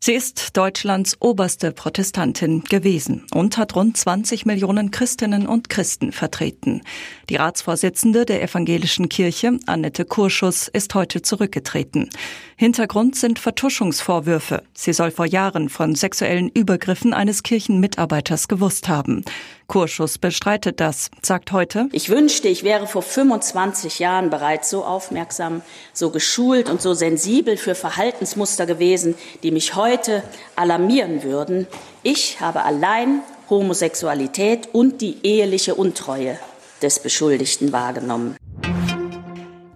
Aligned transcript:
Sie 0.00 0.12
ist 0.12 0.56
Deutschlands 0.56 1.16
oberste 1.18 1.72
Protestantin 1.72 2.62
gewesen 2.62 3.26
und 3.34 3.58
hat 3.58 3.74
rund 3.74 3.96
20 3.96 4.46
Millionen 4.46 4.92
Christinnen 4.92 5.48
und 5.48 5.68
Christen 5.68 6.12
vertreten. 6.12 6.82
Die 7.28 7.34
Ratsvorsitzende 7.34 8.24
der 8.24 8.40
evangelischen 8.40 9.08
Kirche, 9.08 9.58
Annette 9.66 10.04
Kurschus, 10.04 10.68
ist 10.68 10.94
heute 10.94 11.20
zurückgetreten. 11.22 12.10
Hintergrund 12.56 13.16
sind 13.16 13.40
Vertuschungsvorwürfe. 13.40 14.62
Sie 14.72 14.92
soll 14.92 15.10
vor 15.10 15.26
Jahren 15.26 15.68
von 15.68 15.96
sexuellen 15.96 16.48
Übergriffen 16.48 17.12
eines 17.12 17.42
Kirchenmitarbeiters 17.42 18.46
gewusst 18.46 18.88
haben. 18.88 19.24
Kurschus 19.68 20.16
bestreitet 20.16 20.80
das, 20.80 21.10
sagt 21.22 21.52
heute, 21.52 21.90
Ich 21.92 22.08
wünschte, 22.08 22.48
ich 22.48 22.64
wäre 22.64 22.86
vor 22.86 23.02
25 23.02 23.98
Jahren 23.98 24.30
bereits 24.30 24.70
so 24.70 24.82
aufmerksam, 24.82 25.60
so 25.92 26.08
geschult 26.08 26.70
und 26.70 26.80
so 26.80 26.94
sensibel 26.94 27.58
für 27.58 27.74
Verhaltensmuster 27.74 28.64
gewesen, 28.64 29.14
die 29.42 29.50
mich 29.50 29.76
heute 29.76 30.22
alarmieren 30.56 31.22
würden. 31.22 31.66
Ich 32.02 32.40
habe 32.40 32.62
allein 32.62 33.20
Homosexualität 33.50 34.70
und 34.72 35.02
die 35.02 35.18
eheliche 35.22 35.74
Untreue 35.74 36.38
des 36.80 36.98
Beschuldigten 37.00 37.70
wahrgenommen. 37.70 38.36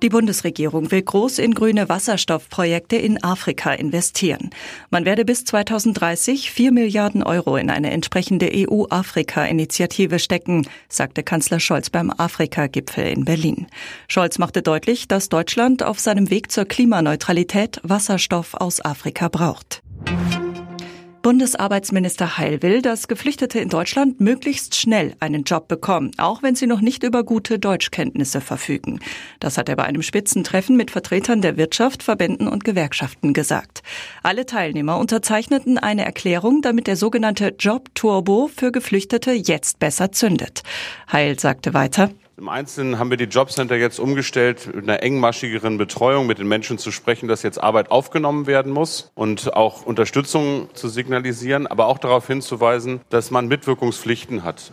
Die 0.03 0.09
Bundesregierung 0.09 0.91
will 0.91 1.03
groß 1.03 1.39
in 1.39 1.55
grüne 1.55 1.89
Wasserstoffprojekte 1.89 2.97
in 2.97 3.23
Afrika 3.23 3.73
investieren. 3.73 4.51
Man 4.91 5.05
werde 5.05 5.25
bis 5.25 5.45
2030 5.45 6.51
4 6.51 6.73
Milliarden 6.73 7.23
Euro 7.23 7.57
in 7.57 7.71
eine 7.71 7.93
entsprechende 7.93 8.51
EU-Afrika-Initiative 8.53 10.19
stecken, 10.19 10.67
sagte 10.89 11.23
Kanzler 11.23 11.61
Scholz 11.61 11.89
beim 11.89 12.11
Afrika-Gipfel 12.11 13.07
in 13.07 13.25
Berlin. 13.25 13.69
Scholz 14.09 14.39
machte 14.39 14.61
deutlich, 14.61 15.07
dass 15.07 15.29
Deutschland 15.29 15.85
auf 15.85 16.01
seinem 16.01 16.31
Weg 16.31 16.51
zur 16.51 16.65
Klimaneutralität 16.65 17.81
Wasserstoff 17.85 18.55
aus 18.55 18.85
Afrika 18.85 19.29
braucht. 19.29 19.82
Bundesarbeitsminister 21.23 22.37
Heil 22.37 22.63
will, 22.63 22.83
dass 22.83 23.07
Geflüchtete 23.07 23.61
in 23.61 23.69
Deutschland 23.69 24.21
möglichst 24.21 24.75
schnell 24.75 25.15
einen 25.21 25.45
Job 25.45 25.69
bekommen, 25.69 26.11
auch 26.19 26.43
wenn 26.43 26.57
sie 26.57 26.67
noch 26.67 26.81
nicht 26.81 27.05
über 27.05 27.23
gute 27.23 27.61
Deutschkenntnisse 27.61 28.41
verfügen. 28.41 28.99
Das 29.39 29.57
hat 29.57 29.69
er 29.69 29.77
bei 29.77 29.85
einem 29.85 30.03
Spitzentreffen 30.03 30.77
mit 30.77 30.91
Vertretern 30.91 31.41
der 31.41 31.57
Wirtschaft, 31.57 32.03
Verbänden 32.03 32.49
und 32.49 32.65
Gewerkschaften 32.65 33.33
gesagt. 33.33 33.83
Alle 34.23 34.47
Teilnehmer 34.47 34.99
unterzeichneten 34.99 35.79
eine 35.79 36.05
Erklärung, 36.05 36.61
damit 36.61 36.89
der 36.89 36.97
sogenannte 36.97 37.55
Job 37.59 37.95
Turbo 37.95 38.51
für 38.55 38.73
Geflüchtete 38.73 39.31
jetzt 39.31 39.79
besser 39.79 40.11
zündet. 40.11 40.63
Heil 41.11 41.39
sagte 41.39 41.73
weiter, 41.73 42.11
im 42.37 42.49
Einzelnen 42.49 42.99
haben 42.99 43.11
wir 43.11 43.17
die 43.17 43.25
Jobcenter 43.25 43.77
jetzt 43.77 44.01
umgestellt, 44.01 44.75
mit 44.75 44.89
einer 44.89 45.03
engmaschigeren 45.03 45.77
Betreuung 45.77 46.27
mit 46.27 46.39
den 46.39 46.49
Menschen 46.49 46.79
zu 46.79 46.91
sprechen, 46.91 47.29
dass 47.29 47.43
jetzt 47.43 47.63
Arbeit 47.63 47.91
aufgenommen 47.91 48.47
werden 48.47 48.73
muss 48.73 49.11
und 49.15 49.55
auch 49.55 49.83
Unterstützung 49.83 50.69
zu 50.73 50.89
signalisieren, 50.89 51.67
aber 51.67 51.87
auch 51.87 51.99
darauf 51.99 52.27
hinzuweisen, 52.27 53.01
dass 53.11 53.31
man 53.31 53.49
Mitwirkungspflichten 53.49 54.45
hat. 54.45 54.73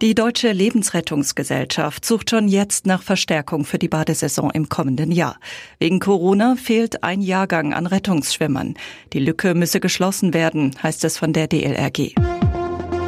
Die 0.00 0.14
Deutsche 0.14 0.52
Lebensrettungsgesellschaft 0.52 2.04
sucht 2.04 2.30
schon 2.30 2.46
jetzt 2.46 2.86
nach 2.86 3.02
Verstärkung 3.02 3.64
für 3.64 3.80
die 3.80 3.88
Badesaison 3.88 4.52
im 4.52 4.68
kommenden 4.68 5.10
Jahr. 5.10 5.40
Wegen 5.80 5.98
Corona 5.98 6.54
fehlt 6.54 7.02
ein 7.02 7.20
Jahrgang 7.20 7.74
an 7.74 7.86
Rettungsschwimmern. 7.86 8.74
Die 9.12 9.18
Lücke 9.18 9.54
müsse 9.54 9.80
geschlossen 9.80 10.34
werden, 10.34 10.76
heißt 10.80 11.02
es 11.02 11.18
von 11.18 11.32
der 11.32 11.48
DLRG. 11.48 12.14